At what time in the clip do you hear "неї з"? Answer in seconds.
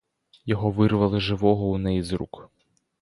1.77-2.13